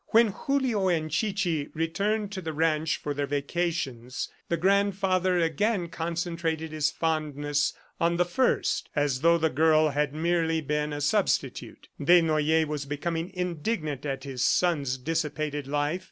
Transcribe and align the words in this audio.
When 0.07 0.29
Julio 0.29 0.87
and 0.87 1.11
Chichi 1.11 1.69
returned 1.75 2.31
to 2.31 2.41
the 2.41 2.53
ranch 2.53 2.97
for 2.97 3.13
their 3.13 3.27
vacations, 3.27 4.29
the 4.49 4.57
grandfather 4.57 5.37
again 5.37 5.89
concentrated 5.89 6.71
his 6.71 6.89
fondness 6.89 7.73
on 7.99 8.17
the 8.17 8.25
first, 8.25 8.89
as 8.95 9.21
though 9.21 9.37
the 9.37 9.51
girl 9.51 9.89
had 9.89 10.11
merely 10.15 10.59
been 10.59 10.91
a 10.91 11.01
substitute. 11.01 11.87
Desnoyers 12.03 12.65
was 12.65 12.85
becoming 12.87 13.29
indignant 13.35 14.03
at 14.03 14.23
his 14.23 14.43
son's 14.43 14.97
dissipated 14.97 15.67
life. 15.67 15.99